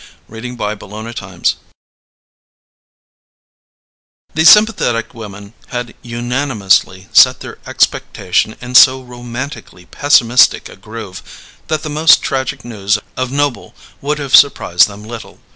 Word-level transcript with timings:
CHAPTER 0.27 0.41
TWENTY 0.55 1.21
ONE 1.23 1.43
These 4.33 4.49
sympathetic 4.49 5.13
women 5.13 5.53
had 5.67 5.93
unanimously 6.01 7.07
set 7.13 7.41
their 7.41 7.59
expectation 7.67 8.55
in 8.61 8.73
so 8.73 9.03
romantically 9.03 9.85
pessimistic 9.85 10.69
a 10.69 10.75
groove 10.75 11.21
that 11.67 11.83
the 11.83 11.89
most 11.91 12.23
tragic 12.23 12.65
news 12.65 12.97
of 13.15 13.31
Noble 13.31 13.75
would 14.01 14.17
have 14.17 14.35
surprised 14.35 14.87
them 14.87 15.03
little. 15.03 15.39